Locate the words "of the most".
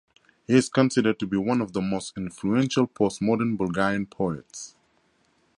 1.61-2.13